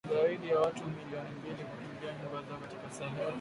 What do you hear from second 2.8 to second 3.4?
Sahel